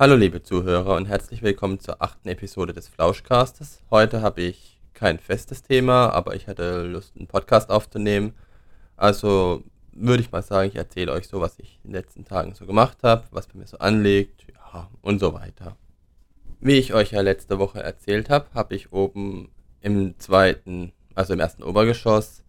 [0.00, 3.82] Hallo liebe Zuhörer und herzlich willkommen zur achten Episode des Flauschcastes.
[3.90, 8.32] Heute habe ich kein festes Thema, aber ich hatte Lust, einen Podcast aufzunehmen.
[8.96, 12.54] Also würde ich mal sagen, ich erzähle euch so, was ich in den letzten Tagen
[12.54, 15.76] so gemacht habe, was bei mir so anliegt, ja, und so weiter.
[16.60, 21.40] Wie ich euch ja letzte Woche erzählt habe, habe ich oben im zweiten, also im
[21.40, 22.44] ersten Obergeschoss,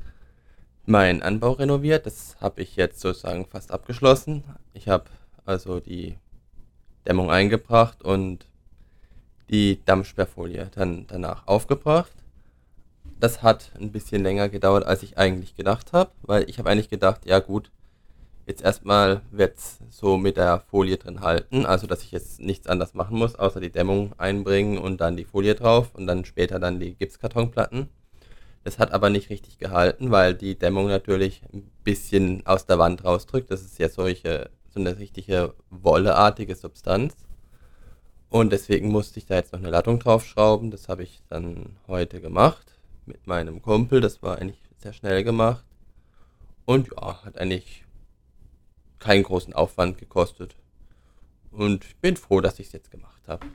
[0.86, 2.06] meinen Anbau renoviert.
[2.06, 4.44] Das habe ich jetzt sozusagen fast abgeschlossen.
[4.76, 5.06] Ich habe
[5.46, 6.20] also die
[7.10, 8.46] Dämmung eingebracht und
[9.50, 12.14] die Dampfsperrfolie dann danach aufgebracht.
[13.20, 16.90] Das hat ein bisschen länger gedauert, als ich eigentlich gedacht habe, weil ich habe eigentlich
[16.90, 17.72] gedacht, ja gut,
[18.46, 22.68] jetzt erstmal wird es so mit der Folie drin halten, also dass ich jetzt nichts
[22.68, 26.60] anderes machen muss, außer die Dämmung einbringen und dann die Folie drauf und dann später
[26.60, 27.90] dann die Gipskartonplatten.
[28.64, 33.04] Das hat aber nicht richtig gehalten, weil die Dämmung natürlich ein bisschen aus der Wand
[33.04, 33.50] rausdrückt.
[33.50, 37.16] Das ist ja solche so eine richtige wolleartige Substanz.
[38.30, 40.72] Und deswegen musste ich da jetzt noch eine Lattung draufschrauben.
[40.72, 44.02] Das habe ich dann heute gemacht mit meinem Kumpel.
[44.02, 45.66] Das war eigentlich sehr schnell gemacht.
[46.66, 47.84] Und ja, hat eigentlich
[49.00, 50.56] keinen großen Aufwand gekostet.
[51.52, 53.48] Und ich bin froh, dass ich es jetzt gemacht habe.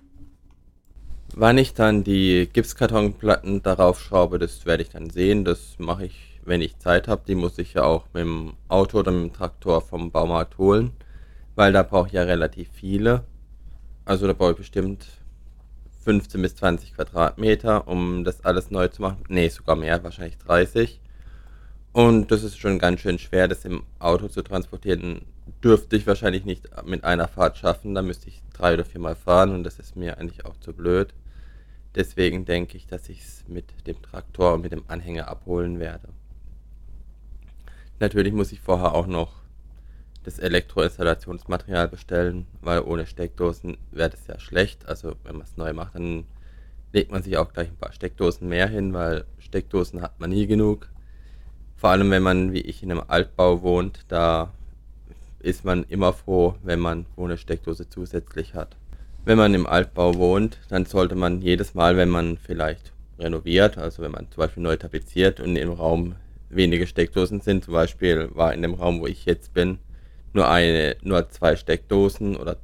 [1.36, 5.44] Wann ich dann die Gipskartonplatten darauf schraube, das werde ich dann sehen.
[5.44, 7.22] Das mache ich, wenn ich Zeit habe.
[7.26, 10.92] Die muss ich ja auch mit dem Auto oder mit dem Traktor vom Baumarkt holen
[11.54, 13.24] weil da brauche ich ja relativ viele.
[14.04, 15.06] Also da brauche ich bestimmt
[16.02, 19.24] 15 bis 20 Quadratmeter, um das alles neu zu machen.
[19.28, 21.00] Nee, sogar mehr, wahrscheinlich 30.
[21.92, 25.22] Und das ist schon ganz schön schwer, das im Auto zu transportieren.
[25.62, 27.94] Dürfte ich wahrscheinlich nicht mit einer Fahrt schaffen.
[27.94, 31.14] Da müsste ich drei oder viermal fahren und das ist mir eigentlich auch zu blöd.
[31.94, 36.08] Deswegen denke ich, dass ich es mit dem Traktor und mit dem Anhänger abholen werde.
[38.00, 39.44] Natürlich muss ich vorher auch noch
[40.24, 44.86] das Elektroinstallationsmaterial bestellen, weil ohne Steckdosen wäre das ja schlecht.
[44.86, 46.24] Also wenn man es neu macht, dann
[46.92, 50.46] legt man sich auch gleich ein paar Steckdosen mehr hin, weil Steckdosen hat man nie
[50.46, 50.88] genug.
[51.76, 54.52] Vor allem wenn man wie ich in einem Altbau wohnt, da
[55.40, 58.76] ist man immer froh, wenn man eine Steckdose zusätzlich hat.
[59.26, 64.02] Wenn man im Altbau wohnt, dann sollte man jedes Mal, wenn man vielleicht renoviert, also
[64.02, 66.14] wenn man zum Beispiel neu tapeziert und im Raum
[66.48, 69.78] wenige Steckdosen sind, zum Beispiel war in dem Raum, wo ich jetzt bin,
[70.32, 72.56] nur eine, nur zwei Steckdosen oder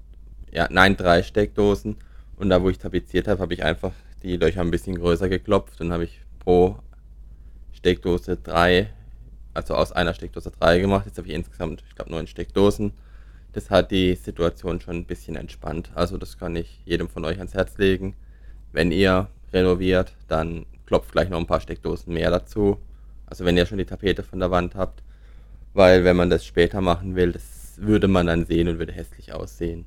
[0.52, 1.96] ja, nein, drei Steckdosen.
[2.36, 3.92] Und da, wo ich tapeziert habe, habe ich einfach
[4.22, 6.78] die Löcher ein bisschen größer geklopft und habe ich pro
[7.72, 8.90] Steckdose drei,
[9.54, 11.06] also aus einer Steckdose drei gemacht.
[11.06, 12.92] Jetzt habe ich insgesamt, ich glaube, neun Steckdosen.
[13.52, 15.90] Das hat die Situation schon ein bisschen entspannt.
[15.94, 18.14] Also das kann ich jedem von euch ans Herz legen.
[18.72, 22.78] Wenn ihr renoviert, dann klopft gleich noch ein paar Steckdosen mehr dazu.
[23.30, 25.02] Also wenn ihr schon die Tapete von der Wand habt.
[25.72, 29.32] Weil wenn man das später machen will, das würde man dann sehen und würde hässlich
[29.32, 29.86] aussehen.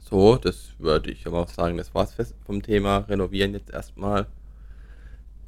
[0.00, 4.26] So, das würde ich aber auch sagen, das war's vom Thema Renovieren jetzt erstmal.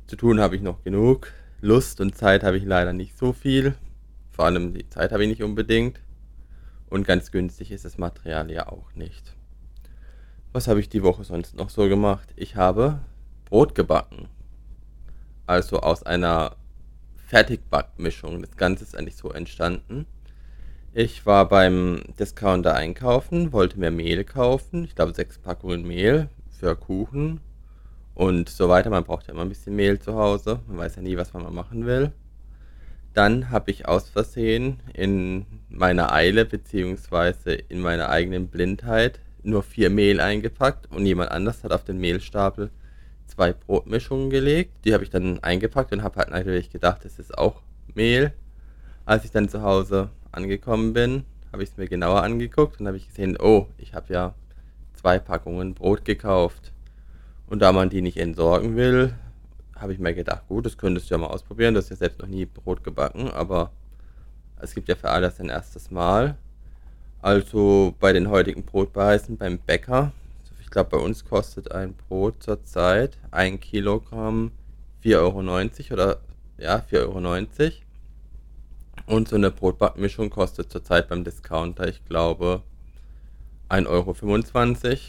[0.06, 1.32] Zu tun habe ich noch genug.
[1.62, 3.74] Lust und Zeit habe ich leider nicht so viel.
[4.30, 6.00] Vor allem die Zeit habe ich nicht unbedingt.
[6.90, 9.34] Und ganz günstig ist das Material ja auch nicht.
[10.52, 12.34] Was habe ich die Woche sonst noch so gemacht?
[12.36, 13.00] Ich habe
[13.46, 14.28] Brot gebacken.
[15.50, 16.54] Also aus einer
[17.26, 18.40] Fertigbackmischung.
[18.40, 20.06] Das Ganze ist eigentlich so entstanden.
[20.94, 24.84] Ich war beim Discounter einkaufen, wollte mir Mehl kaufen.
[24.84, 27.40] Ich glaube, sechs Packungen Mehl für Kuchen
[28.14, 28.90] und so weiter.
[28.90, 30.60] Man braucht ja immer ein bisschen Mehl zu Hause.
[30.68, 32.12] Man weiß ja nie, was man mal machen will.
[33.12, 39.90] Dann habe ich aus Versehen in meiner Eile beziehungsweise in meiner eigenen Blindheit nur vier
[39.90, 42.70] Mehl eingepackt und jemand anders hat auf den Mehlstapel
[43.30, 44.84] zwei Brotmischungen gelegt.
[44.84, 47.62] Die habe ich dann eingepackt und habe halt natürlich gedacht, das ist auch
[47.94, 48.32] Mehl.
[49.04, 52.96] Als ich dann zu Hause angekommen bin, habe ich es mir genauer angeguckt und habe
[52.96, 54.34] ich gesehen, oh, ich habe ja
[54.94, 56.72] zwei Packungen Brot gekauft.
[57.46, 59.14] Und da man die nicht entsorgen will,
[59.76, 61.74] habe ich mir gedacht, gut, das könntest du ja mal ausprobieren.
[61.74, 63.72] Du hast ja selbst noch nie Brot gebacken, aber
[64.60, 66.36] es gibt ja für alles ein erstes Mal.
[67.22, 70.12] Also bei den heutigen Brotpreisen beim Bäcker,
[70.70, 74.52] ich glaube bei uns kostet ein Brot zurzeit ein Kilogramm
[75.02, 76.20] 4,90 Euro oder
[76.58, 77.72] ja, 4,90 Euro.
[79.06, 82.62] Und so eine Brotbackmischung kostet zurzeit beim Discounter, ich glaube,
[83.68, 85.00] 1,25 Euro.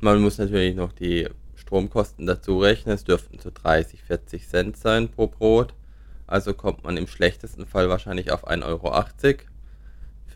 [0.00, 2.96] Man muss natürlich noch die Stromkosten dazu rechnen.
[2.96, 5.72] Es dürften so 30, 40 Cent sein pro Brot.
[6.26, 8.90] Also kommt man im schlechtesten Fall wahrscheinlich auf 1,80 Euro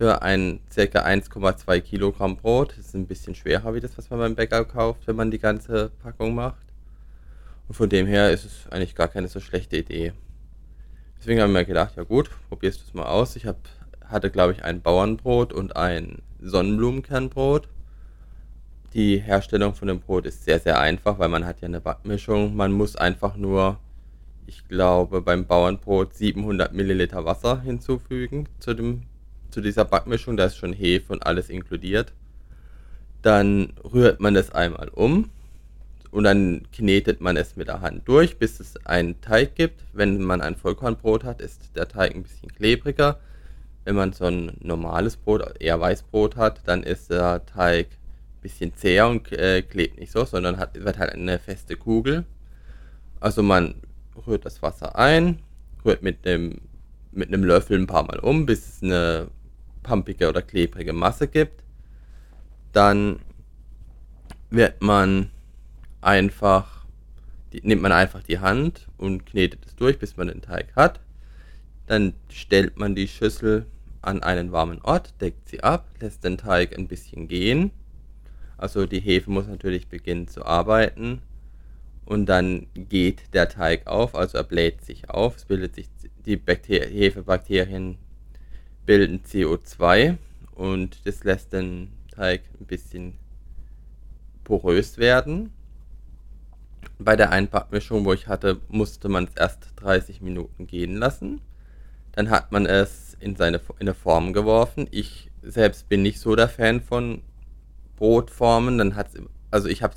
[0.00, 0.82] für ein ca.
[0.82, 2.70] 1,2 Kilogramm Brot.
[2.70, 5.38] Das ist ein bisschen schwerer wie das, was man beim Bäcker kauft, wenn man die
[5.38, 6.64] ganze Packung macht.
[7.69, 10.14] Und von dem her ist es eigentlich gar keine so schlechte Idee.
[11.19, 13.37] Deswegen habe ich mir gedacht, ja gut, probierst du es mal aus.
[13.37, 13.58] Ich hab,
[14.06, 17.69] hatte, glaube ich, ein Bauernbrot und ein Sonnenblumenkernbrot.
[18.94, 22.56] die Herstellung von dem Brot ist sehr, sehr einfach, weil man hat ja eine Backmischung.
[22.56, 23.79] Man muss einfach nur,
[24.47, 29.02] ich glaube, beim Bauernbrot 700 Milliliter Wasser hinzufügen zu, dem,
[29.50, 30.37] zu dieser Backmischung.
[30.37, 32.12] Da ist schon Hefe und alles inkludiert.
[33.23, 35.31] Dann rührt man das einmal um
[36.11, 39.85] und dann knetet man es mit der Hand durch, bis es einen Teig gibt.
[39.93, 43.20] Wenn man ein Vollkornbrot hat, ist der Teig ein bisschen klebriger.
[43.85, 48.75] Wenn man so ein normales Brot, eher Weißbrot hat, dann ist der Teig ein bisschen
[48.75, 52.25] zäher und äh, klebt nicht so, sondern hat, wird halt eine feste Kugel.
[53.20, 53.75] Also man
[54.26, 55.38] rührt das Wasser ein,
[55.85, 56.61] rührt mit dem
[57.12, 59.29] mit einem Löffel ein paar Mal um, bis es eine
[59.82, 61.62] pumpige oder klebrige Masse gibt.
[62.72, 63.20] Dann
[64.50, 65.30] wird man
[66.00, 66.84] einfach,
[67.52, 71.00] die, nimmt man einfach die Hand und knetet es durch, bis man den Teig hat.
[71.86, 73.66] Dann stellt man die Schüssel
[74.02, 77.70] an einen warmen Ort, deckt sie ab, lässt den Teig ein bisschen gehen.
[78.56, 81.22] Also die Hefe muss natürlich beginnen zu arbeiten
[82.04, 85.88] und dann geht der Teig auf, also er bläht sich auf, es bildet sich
[86.26, 87.98] die Bakter Hefebakterien
[88.90, 90.16] bilden CO2
[90.56, 93.14] und das lässt den Teig ein bisschen
[94.42, 95.52] porös werden
[96.98, 101.40] bei der Einpackmischung, wo ich hatte, musste man es erst 30 Minuten gehen lassen.
[102.10, 104.88] Dann hat man es in seine in eine Form geworfen.
[104.90, 107.22] Ich selbst bin nicht so der Fan von
[107.94, 108.76] Brotformen.
[108.76, 109.14] Dann hat's,
[109.52, 109.94] also ich habe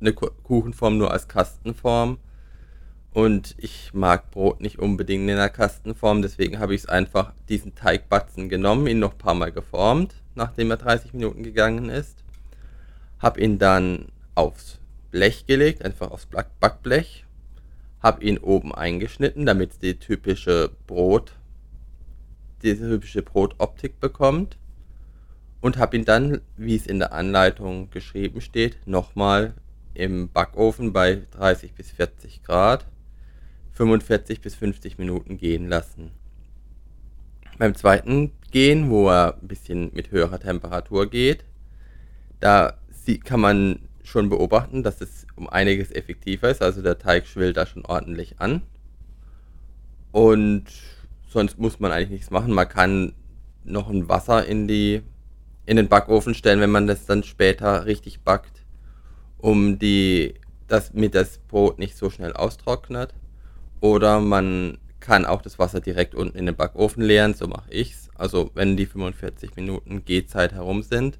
[0.00, 2.16] eine Kuchenform nur als Kastenform.
[3.14, 7.76] Und ich mag Brot nicht unbedingt in einer Kastenform, deswegen habe ich es einfach diesen
[7.76, 12.24] Teigbatzen genommen, ihn noch ein paar Mal geformt, nachdem er 30 Minuten gegangen ist.
[13.20, 14.80] Habe ihn dann aufs
[15.12, 17.24] Blech gelegt, einfach aufs Backblech,
[18.02, 21.34] habe ihn oben eingeschnitten, damit die typische Brot,
[22.64, 24.58] diese typische Brotoptik bekommt.
[25.60, 29.54] Und habe ihn dann, wie es in der Anleitung geschrieben steht, nochmal
[29.94, 32.86] im Backofen bei 30 bis 40 Grad
[33.74, 36.10] 45 bis 50 Minuten gehen lassen.
[37.58, 41.44] Beim zweiten Gehen, wo er ein bisschen mit höherer Temperatur geht,
[42.40, 42.74] da
[43.24, 46.62] kann man schon beobachten, dass es um einiges effektiver ist.
[46.62, 48.62] Also der Teig schwillt da schon ordentlich an.
[50.12, 50.64] Und
[51.26, 52.52] sonst muss man eigentlich nichts machen.
[52.52, 53.12] Man kann
[53.64, 55.02] noch ein Wasser in, die,
[55.66, 58.62] in den Backofen stellen, wenn man das dann später richtig backt,
[59.38, 60.34] um die,
[60.68, 63.14] das mit das Brot nicht so schnell austrocknet.
[63.84, 68.08] Oder man kann auch das Wasser direkt unten in den Backofen leeren, so mache ich's.
[68.14, 71.18] Also wenn die 45 Minuten Gehzeit herum sind,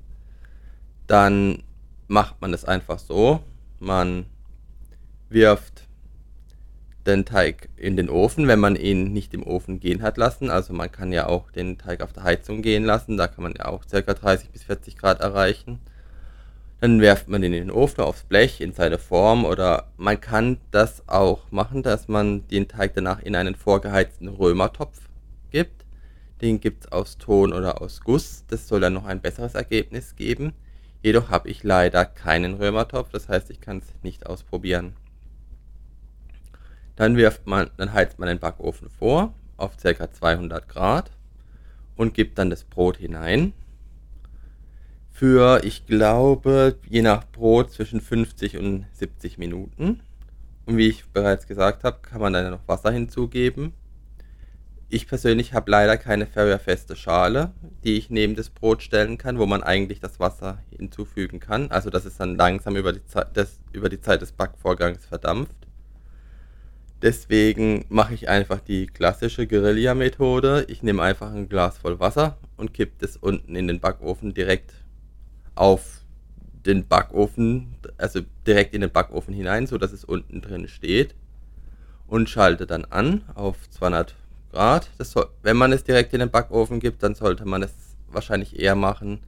[1.06, 1.62] dann
[2.08, 3.40] macht man es einfach so.
[3.80, 4.24] Man
[5.28, 5.88] wirft
[7.04, 10.48] den Teig in den Ofen, wenn man ihn nicht im Ofen gehen hat lassen.
[10.48, 13.18] Also man kann ja auch den Teig auf der Heizung gehen lassen.
[13.18, 14.00] Da kann man ja auch ca.
[14.00, 15.80] 30 bis 40 Grad erreichen.
[16.84, 20.58] Dann werft man ihn in den Ofen aufs Blech in seine Form oder man kann
[20.70, 25.08] das auch machen, dass man den Teig danach in einen vorgeheizten Römertopf
[25.50, 25.86] gibt.
[26.42, 28.44] Den gibt es aus Ton oder aus Guss.
[28.48, 30.52] Das soll dann noch ein besseres Ergebnis geben.
[31.02, 34.92] Jedoch habe ich leider keinen Römertopf, das heißt, ich kann es nicht ausprobieren.
[36.96, 40.12] Dann wirft man, dann heizt man den Backofen vor auf ca.
[40.12, 41.10] 200 Grad
[41.96, 43.54] und gibt dann das Brot hinein.
[45.16, 50.00] Für, ich glaube, je nach Brot zwischen 50 und 70 Minuten.
[50.66, 53.74] Und wie ich bereits gesagt habe, kann man dann noch Wasser hinzugeben.
[54.88, 57.52] Ich persönlich habe leider keine feuerfeste Schale,
[57.84, 61.70] die ich neben das Brot stellen kann, wo man eigentlich das Wasser hinzufügen kann.
[61.70, 65.54] Also dass es dann langsam über die Zeit des, über die Zeit des Backvorgangs verdampft.
[67.02, 70.66] Deswegen mache ich einfach die klassische Guerilla-Methode.
[70.66, 74.83] Ich nehme einfach ein Glas voll Wasser und kippe es unten in den Backofen direkt
[75.54, 76.00] auf
[76.66, 81.14] den Backofen, also direkt in den Backofen hinein, so dass es unten drin steht
[82.06, 84.14] und schalte dann an auf 200
[84.52, 84.88] Grad.
[84.98, 87.72] Soll, wenn man es direkt in den Backofen gibt, dann sollte man es
[88.08, 89.20] wahrscheinlich eher machen,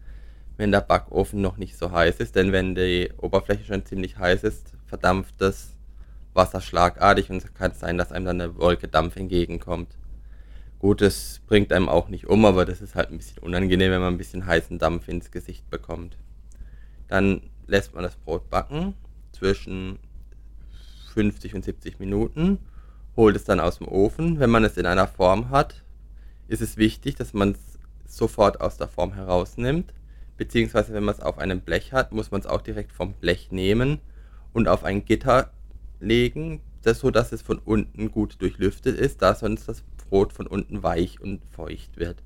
[0.57, 4.45] wenn der Backofen noch nicht so heiß ist, denn wenn die Oberfläche schon ziemlich heiß
[4.45, 5.75] ist, verdampft das
[6.33, 9.89] Wasser schlagartig und es kann sein, dass einem dann eine Wolke Dampf entgegenkommt.
[10.79, 14.01] Gut, das bringt einem auch nicht um, aber das ist halt ein bisschen unangenehm, wenn
[14.01, 16.19] man ein bisschen heißen Dampf ins Gesicht bekommt.
[17.09, 18.95] Dann lässt man das Brot backen
[19.33, 19.99] zwischen
[21.15, 22.59] 50 und 70 Minuten
[23.17, 24.39] holt es dann aus dem Ofen.
[24.39, 25.83] Wenn man es in einer Form hat,
[26.49, 29.95] ist es wichtig, dass man es sofort aus der Form herausnimmt.
[30.37, 33.51] Beziehungsweise wenn man es auf einem Blech hat, muss man es auch direkt vom Blech
[33.51, 34.01] nehmen
[34.53, 35.51] und auf ein Gitter
[36.01, 40.47] legen, das, so dass es von unten gut durchlüftet ist, da sonst das Brot von
[40.47, 42.23] unten weich und feucht wird.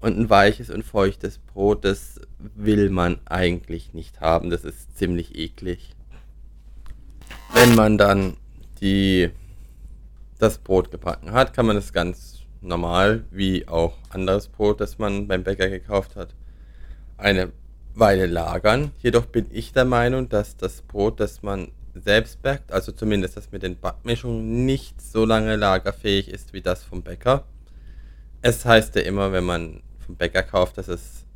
[0.00, 4.50] Und ein weiches und feuchtes Brot, das will man eigentlich nicht haben.
[4.50, 5.94] Das ist ziemlich eklig.
[7.54, 8.36] Wenn man dann
[8.80, 9.30] die,
[10.38, 15.28] das Brot gebacken hat, kann man es ganz normal, wie auch anderes Brot, das man
[15.28, 16.34] beim Bäcker gekauft hat,
[17.16, 17.52] eine
[17.94, 18.92] Weile lagern.
[18.98, 23.52] Jedoch bin ich der Meinung, dass das Brot, das man selbst backt, also zumindest das
[23.52, 27.44] mit den Backmischungen, nicht so lange lagerfähig ist wie das vom Bäcker.
[28.40, 31.26] Es heißt ja immer, wenn man vom Bäcker kauft, dass es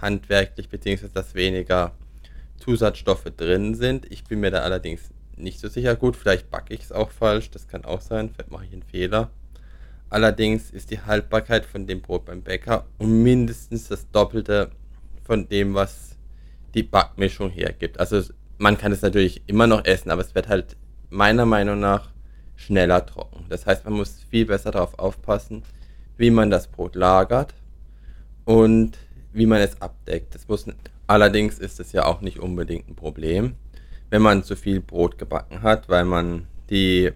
[0.00, 1.08] handwerklich bzw.
[1.12, 1.92] dass weniger
[2.58, 4.10] Zusatzstoffe drin sind.
[4.10, 5.96] Ich bin mir da allerdings nicht so sicher.
[5.96, 8.82] Gut, vielleicht backe ich es auch falsch, das kann auch sein, vielleicht mache ich einen
[8.82, 9.30] Fehler.
[10.10, 14.70] Allerdings ist die Haltbarkeit von dem Brot beim Bäcker um mindestens das Doppelte
[15.24, 16.16] von dem, was
[16.74, 18.00] die Backmischung hergibt.
[18.00, 18.22] Also
[18.58, 20.76] man kann es natürlich immer noch essen, aber es wird halt
[21.10, 22.10] meiner Meinung nach
[22.56, 23.46] schneller trocken.
[23.48, 25.62] Das heißt, man muss viel besser darauf aufpassen,
[26.16, 27.54] wie man das Brot lagert
[28.44, 28.98] und
[29.32, 30.34] wie man es abdeckt.
[30.34, 30.66] Das muss,
[31.06, 33.54] allerdings ist es ja auch nicht unbedingt ein Problem,
[34.10, 37.12] wenn man zu viel Brot gebacken hat, weil man die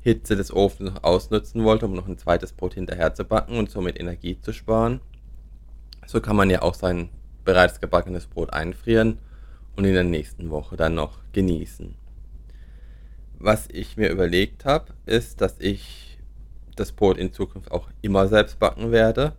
[0.00, 3.70] Hitze des Ofens noch ausnutzen wollte, um noch ein zweites Brot hinterher zu backen und
[3.70, 5.00] somit Energie zu sparen.
[6.06, 7.08] So kann man ja auch sein
[7.44, 9.18] bereits gebackenes Brot einfrieren
[9.76, 11.94] und in der nächsten Woche dann noch genießen.
[13.38, 16.18] Was ich mir überlegt habe, ist, dass ich
[16.74, 19.34] das Brot in Zukunft auch immer selbst backen werde.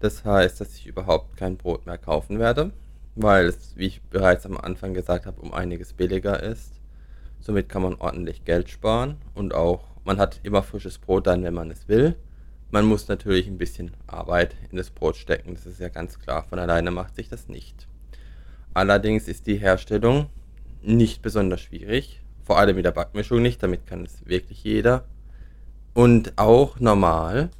[0.00, 2.72] Das heißt, dass ich überhaupt kein Brot mehr kaufen werde,
[3.16, 6.74] weil es, wie ich bereits am Anfang gesagt habe, um einiges billiger ist.
[7.40, 11.54] Somit kann man ordentlich Geld sparen und auch man hat immer frisches Brot dann, wenn
[11.54, 12.16] man es will.
[12.70, 16.44] Man muss natürlich ein bisschen Arbeit in das Brot stecken, das ist ja ganz klar.
[16.44, 17.88] Von alleine macht sich das nicht.
[18.78, 20.26] Allerdings ist die Herstellung
[20.82, 25.02] nicht besonders schwierig, vor allem mit der Backmischung nicht, damit kann es wirklich jeder.
[25.94, 27.50] Und auch normal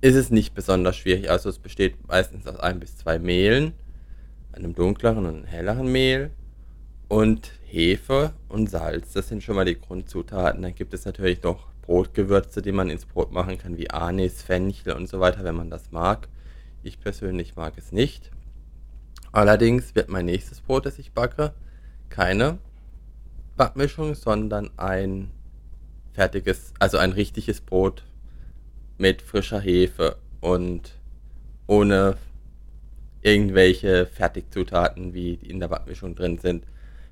[0.00, 1.30] ist es nicht besonders schwierig.
[1.30, 3.74] Also es besteht meistens aus ein bis zwei Mehlen,
[4.50, 6.32] einem dunkleren und einem helleren Mehl
[7.06, 9.12] und Hefe und Salz.
[9.12, 10.62] Das sind schon mal die Grundzutaten.
[10.62, 14.94] Dann gibt es natürlich noch Brotgewürze, die man ins Brot machen kann, wie Anis, Fenchel
[14.94, 16.26] und so weiter, wenn man das mag.
[16.82, 18.32] Ich persönlich mag es nicht.
[19.32, 21.54] Allerdings wird mein nächstes Brot, das ich backe,
[22.10, 22.58] keine
[23.56, 25.30] Backmischung, sondern ein
[26.12, 28.04] fertiges, also ein richtiges Brot
[28.98, 30.98] mit frischer Hefe und
[31.66, 32.18] ohne
[33.22, 36.66] irgendwelche Fertigzutaten, wie die in der Backmischung drin sind.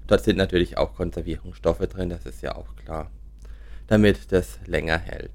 [0.06, 3.10] Dort sind natürlich auch Konservierungsstoffe drin, das ist ja auch klar,
[3.86, 5.30] damit das länger hält.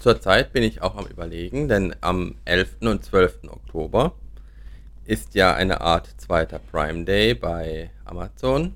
[0.00, 2.76] Zurzeit bin ich auch am Überlegen, denn am 11.
[2.80, 3.44] und 12.
[3.48, 4.14] Oktober
[5.08, 8.74] ist ja eine Art zweiter Prime Day bei Amazon.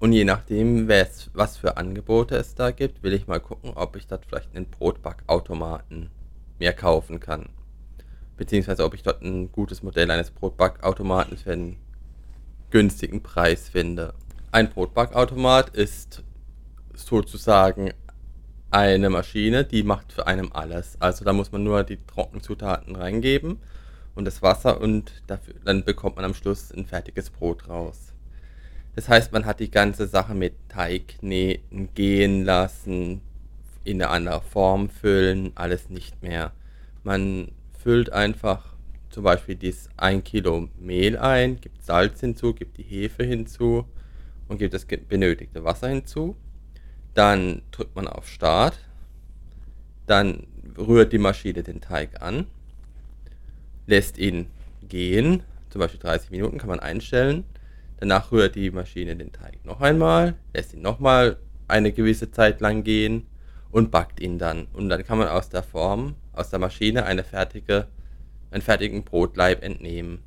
[0.00, 4.06] Und je nachdem, was für Angebote es da gibt, will ich mal gucken, ob ich
[4.06, 6.08] dort vielleicht einen Brotbackautomaten
[6.58, 7.50] mehr kaufen kann.
[8.38, 11.76] Beziehungsweise ob ich dort ein gutes Modell eines Brotbackautomaten für einen
[12.70, 14.14] günstigen Preis finde.
[14.52, 16.22] Ein Brotbackautomat ist
[16.94, 17.92] sozusagen
[18.70, 20.96] eine Maschine, die macht für einem alles.
[20.98, 23.58] Also da muss man nur die Trockenzutaten reingeben
[24.14, 28.12] und das Wasser und dafür, dann bekommt man am Schluss ein fertiges Brot raus.
[28.94, 33.22] Das heißt, man hat die ganze Sache mit Teig kneten, gehen lassen,
[33.84, 36.52] in eine andere Form füllen, alles nicht mehr.
[37.02, 37.52] Man
[37.82, 38.74] füllt einfach
[39.08, 43.84] zum Beispiel dieses 1 Kilo Mehl ein, gibt Salz hinzu, gibt die Hefe hinzu
[44.48, 46.36] und gibt das benötigte Wasser hinzu.
[47.14, 48.78] Dann drückt man auf Start,
[50.06, 50.46] dann
[50.78, 52.46] rührt die Maschine den Teig an,
[53.86, 54.46] lässt ihn
[54.88, 57.44] gehen, zum Beispiel 30 Minuten kann man einstellen
[58.02, 61.36] Danach rührt die Maschine den Teig noch einmal, lässt ihn nochmal
[61.68, 63.28] eine gewisse Zeit lang gehen
[63.70, 64.66] und backt ihn dann.
[64.72, 67.86] Und dann kann man aus der Form, aus der Maschine eine fertige,
[68.50, 70.24] einen fertigen Brotleib entnehmen.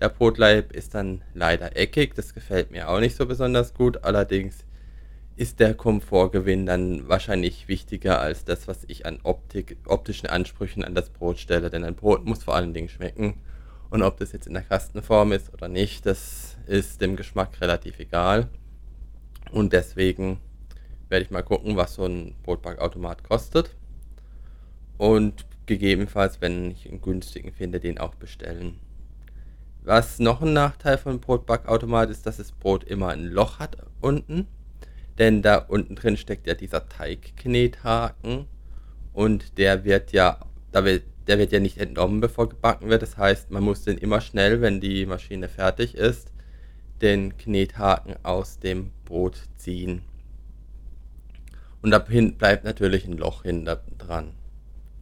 [0.00, 4.04] Der Brotleib ist dann leider eckig, das gefällt mir auch nicht so besonders gut.
[4.04, 4.64] Allerdings
[5.36, 10.94] ist der Komfortgewinn dann wahrscheinlich wichtiger als das, was ich an Optik, optischen Ansprüchen an
[10.94, 11.70] das Brot stelle.
[11.70, 13.34] Denn ein Brot muss vor allen Dingen schmecken.
[13.90, 17.98] Und ob das jetzt in der Kastenform ist oder nicht, das ist dem Geschmack relativ
[17.98, 18.48] egal.
[19.50, 20.38] Und deswegen
[21.08, 23.74] werde ich mal gucken, was so ein Brotbackautomat kostet.
[24.96, 28.78] Und gegebenenfalls, wenn ich einen günstigen finde, den auch bestellen.
[29.82, 34.46] Was noch ein Nachteil von Brotbackautomat ist, dass das Brot immer ein Loch hat unten.
[35.18, 38.46] Denn da unten drin steckt ja dieser Teigknethaken.
[39.12, 40.40] Und der wird ja,
[40.72, 43.02] da wird der wird ja nicht entnommen, bevor gebacken wird.
[43.02, 46.32] Das heißt, man muss den immer schnell, wenn die Maschine fertig ist,
[47.00, 50.02] den Knethaken aus dem Brot ziehen.
[51.80, 54.32] Und da bleibt natürlich ein Loch hinter dran.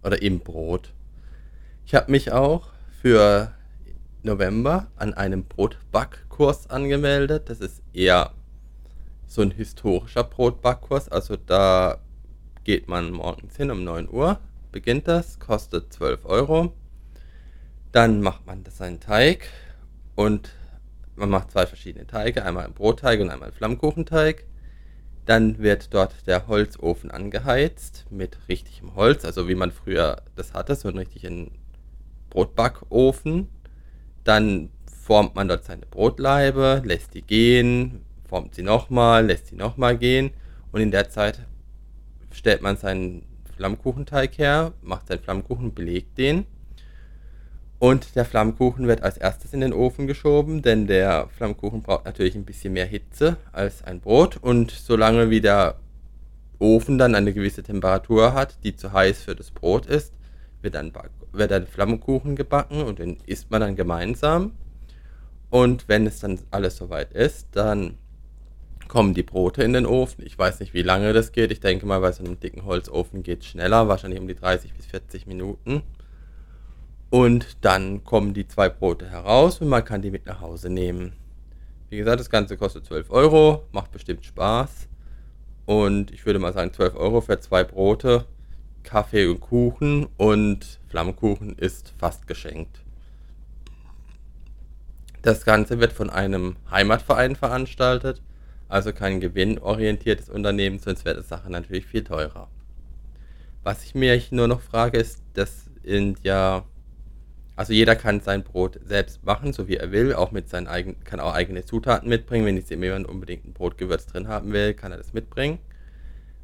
[0.02, 0.92] Oder im Brot.
[1.84, 2.68] Ich habe mich auch
[3.02, 3.52] für
[4.22, 7.50] November an einem Brotbackkurs angemeldet.
[7.50, 8.32] Das ist eher
[9.30, 11.08] so ein historischer Brotbackkurs.
[11.08, 11.98] Also da
[12.64, 14.40] geht man morgens hin um 9 Uhr,
[14.72, 16.74] beginnt das, kostet 12 Euro.
[17.92, 19.48] Dann macht man das seinen Teig
[20.16, 20.50] und
[21.14, 24.46] man macht zwei verschiedene Teige, einmal einen Brotteig und einmal einen Flammkuchenteig.
[25.26, 30.74] Dann wird dort der Holzofen angeheizt mit richtigem Holz, also wie man früher das hatte,
[30.74, 31.52] so einen richtigen
[32.30, 33.48] Brotbackofen.
[34.24, 39.98] Dann formt man dort seine Brotlaibe, lässt die gehen, formt sie nochmal, lässt sie nochmal
[39.98, 40.30] gehen
[40.72, 41.40] und in der Zeit
[42.32, 46.46] stellt man seinen Flammkuchenteig her, macht seinen Flammkuchen, belegt den
[47.80, 52.34] und der Flammkuchen wird als erstes in den Ofen geschoben, denn der Flammkuchen braucht natürlich
[52.34, 54.36] ein bisschen mehr Hitze als ein Brot.
[54.36, 55.76] Und solange wie der
[56.58, 60.12] Ofen dann eine gewisse Temperatur hat, die zu heiß für das Brot ist,
[60.60, 60.92] wird dann,
[61.32, 64.52] wird dann Flammkuchen gebacken und den isst man dann gemeinsam.
[65.48, 67.96] Und wenn es dann alles soweit ist, dann
[68.90, 70.26] kommen die Brote in den Ofen.
[70.26, 71.52] Ich weiß nicht, wie lange das geht.
[71.52, 74.74] Ich denke mal, bei so einem dicken Holzofen geht es schneller, wahrscheinlich um die 30
[74.74, 75.82] bis 40 Minuten.
[77.08, 81.12] Und dann kommen die zwei Brote heraus und man kann die mit nach Hause nehmen.
[81.88, 84.88] Wie gesagt, das Ganze kostet 12 Euro, macht bestimmt Spaß.
[85.66, 88.26] Und ich würde mal sagen, 12 Euro für zwei Brote,
[88.82, 92.80] Kaffee und Kuchen und Flammkuchen ist fast geschenkt.
[95.22, 98.20] Das Ganze wird von einem Heimatverein veranstaltet,
[98.70, 102.48] also kein gewinnorientiertes Unternehmen, sonst wäre die Sache natürlich viel teurer.
[103.62, 106.64] Was ich mir nur noch frage, ist, das sind ja
[107.60, 111.04] also jeder kann sein Brot selbst machen, so wie er will, auch mit seinen eigenen,
[111.04, 112.46] kann auch eigene Zutaten mitbringen.
[112.46, 115.58] Wenn jetzt jemand unbedingt ein Brotgewürz drin haben will, kann er das mitbringen.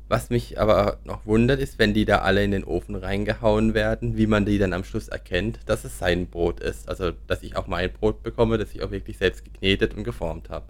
[0.09, 4.18] Was mich aber noch wundert, ist, wenn die da alle in den Ofen reingehauen werden,
[4.18, 6.87] wie man die dann am Schluss erkennt, dass es sein Brot ist.
[6.87, 10.50] Also, dass ich auch mein Brot bekomme, das ich auch wirklich selbst geknetet und geformt
[10.50, 10.66] habe.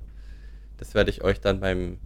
[0.78, 1.98] Das werde ich euch dann beim,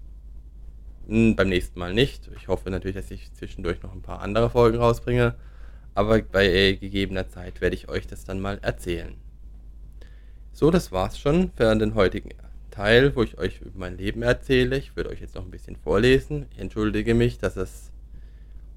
[1.06, 2.30] beim nächsten Mal nicht.
[2.36, 5.34] Ich hoffe natürlich, dass ich zwischendurch noch ein paar andere Folgen rausbringe
[5.94, 9.14] aber bei gegebener Zeit werde ich euch das dann mal erzählen.
[10.52, 12.30] So, das war's schon für den heutigen
[12.70, 14.76] Teil, wo ich euch über mein Leben erzähle.
[14.78, 16.46] Ich würde euch jetzt noch ein bisschen vorlesen.
[16.52, 17.90] Ich entschuldige mich, dass es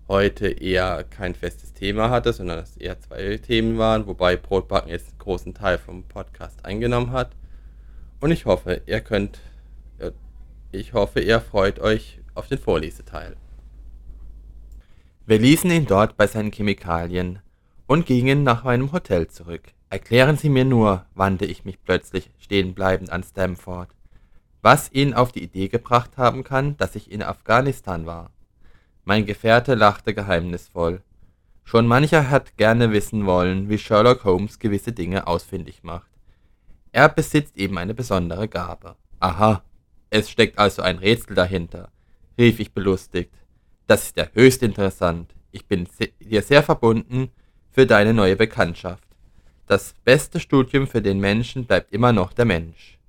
[0.08, 4.89] heute eher kein festes Thema hatte, sondern dass es eher zwei Themen waren, wobei Brotbacken
[4.89, 7.32] jetzt einen großen Teil vom Podcast eingenommen hat.
[8.19, 9.39] Und ich hoffe, ihr könnt,
[10.73, 13.36] ich hoffe, ihr freut euch auf den Vorleseteil.
[15.25, 17.39] Wir ließen ihn dort bei seinen Chemikalien
[17.88, 19.73] und gingen nach meinem Hotel zurück.
[19.89, 23.89] Erklären Sie mir nur, wandte ich mich plötzlich stehenbleibend an Stamford,
[24.62, 28.31] was ihn auf die Idee gebracht haben kann, dass ich in Afghanistan war.
[29.05, 31.01] Mein Gefährte lachte geheimnisvoll.
[31.63, 36.09] Schon mancher hat gerne wissen wollen, wie Sherlock Holmes gewisse Dinge ausfindig macht.
[36.91, 38.95] Er besitzt eben eine besondere Gabe.
[39.19, 39.63] Aha,
[40.13, 41.89] es steckt also ein Rätsel dahinter,
[42.38, 43.34] rief ich belustigt.
[43.88, 45.34] Das ist ja höchst interessant.
[45.52, 45.88] Ich bin
[46.19, 47.32] dir sehr verbunden
[47.71, 49.08] für deine neue Bekanntschaft.
[49.65, 52.99] Das beste Studium für den Menschen bleibt immer noch der Mensch.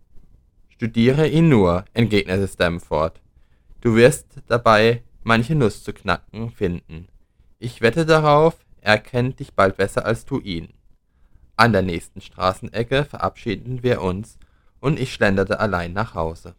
[0.71, 3.21] Studiere ihn nur, entgegnete Stamford.
[3.83, 7.09] Du wirst dabei manche Nuss zu knacken finden.
[7.59, 10.73] Ich wette darauf, er kennt dich bald besser als du ihn.
[11.57, 14.38] An der nächsten Straßenecke verabschiedeten wir uns
[14.81, 16.55] und ich schlenderte allein nach Hause.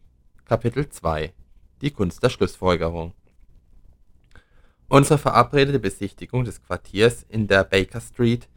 [0.47, 1.33] Kapitel 2
[1.81, 3.15] Die Kunst der Schlussfolgerung
[4.87, 8.47] Unsere verabredete Besichtigung des Quartiers in der Baker Street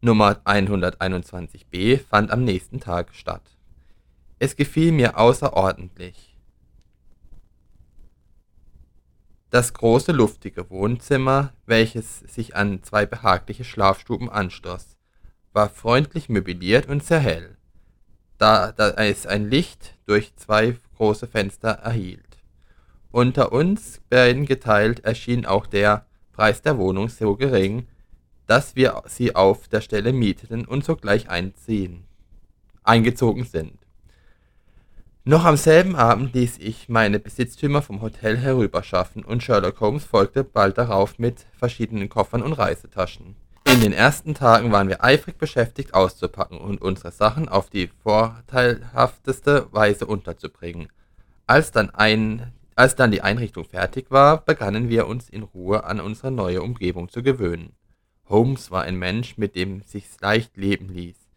[0.00, 3.42] Nummer 121b fand am nächsten Tag statt.
[4.38, 6.38] Es gefiel mir außerordentlich.
[9.50, 14.96] Das große luftige Wohnzimmer, welches sich an zwei behagliche Schlafstuben anschloss,
[15.52, 17.56] war freundlich möbliert und sehr hell,
[18.38, 22.38] da, da es ein Licht durch zwei große Fenster erhielt.
[23.10, 27.86] Unter uns beiden geteilt erschien auch der Preis der Wohnung so gering,
[28.46, 32.04] dass wir sie auf der Stelle mieteten und sogleich einziehen,
[32.84, 33.78] eingezogen sind.
[35.24, 40.44] Noch am selben Abend ließ ich meine Besitztümer vom Hotel herüberschaffen und Sherlock Holmes folgte
[40.44, 43.34] bald darauf mit verschiedenen Koffern und Reisetaschen.
[43.76, 49.68] In den ersten Tagen waren wir eifrig beschäftigt auszupacken und unsere Sachen auf die vorteilhafteste
[49.70, 50.88] Weise unterzubringen.
[51.46, 56.00] Als dann ein als dann die Einrichtung fertig war, begannen wir uns in Ruhe an
[56.00, 57.74] unsere neue Umgebung zu gewöhnen.
[58.30, 61.28] Holmes war ein Mensch, mit dem sich's leicht leben ließ.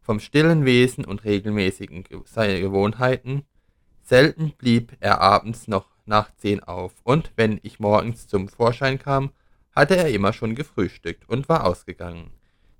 [0.00, 3.42] Vom stillen Wesen und regelmäßigen seine Gewohnheiten.
[4.04, 9.32] Selten blieb er abends noch nach zehn auf, und wenn ich morgens zum Vorschein kam,
[9.78, 12.32] hatte er immer schon gefrühstückt und war ausgegangen.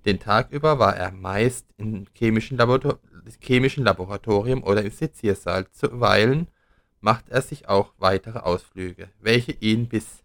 [0.05, 2.99] Den Tag über war er meist im chemischen, Laborator
[3.41, 5.71] chemischen Laboratorium oder im Seziersaal.
[5.71, 6.49] Zuweilen
[7.01, 10.25] macht er sich auch weitere Ausflüge, welche ihn bis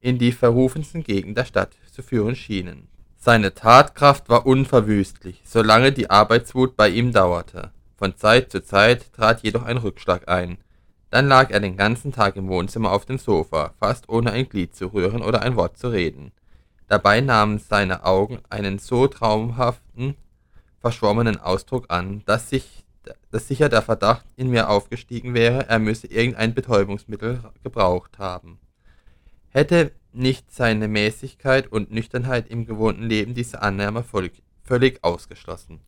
[0.00, 2.88] in die verrufensten Gegenden der Stadt zu führen schienen.
[3.18, 7.72] Seine Tatkraft war unverwüstlich, solange die Arbeitswut bei ihm dauerte.
[7.98, 10.56] Von Zeit zu Zeit trat jedoch ein Rückschlag ein.
[11.10, 14.74] Dann lag er den ganzen Tag im Wohnzimmer auf dem Sofa, fast ohne ein Glied
[14.74, 16.32] zu rühren oder ein Wort zu reden.
[16.86, 20.16] Dabei nahmen seine Augen einen so traumhaften,
[20.80, 22.84] verschwommenen Ausdruck an, dass, sich,
[23.30, 28.58] dass sicher der Verdacht in mir aufgestiegen wäre, er müsse irgendein Betäubungsmittel gebraucht haben.
[29.50, 35.80] Hätte nicht seine Mäßigkeit und Nüchternheit im gewohnten Leben diese Annahme völlig, völlig ausgeschlossen.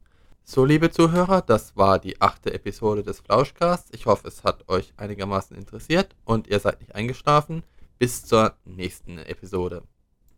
[0.44, 3.90] So, liebe Zuhörer, das war die achte Episode des Flauschcasts.
[3.94, 7.62] Ich hoffe, es hat euch einigermaßen interessiert und ihr seid nicht eingeschlafen.
[7.98, 9.85] Bis zur nächsten Episode.